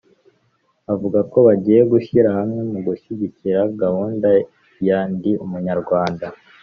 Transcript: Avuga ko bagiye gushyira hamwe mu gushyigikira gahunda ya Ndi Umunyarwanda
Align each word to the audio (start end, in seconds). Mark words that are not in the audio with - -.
Avuga 0.93 1.19
ko 1.31 1.37
bagiye 1.47 1.81
gushyira 1.91 2.29
hamwe 2.37 2.61
mu 2.71 2.79
gushyigikira 2.87 3.59
gahunda 3.81 4.27
ya 4.87 4.99
Ndi 5.11 5.31
Umunyarwanda 5.43 6.25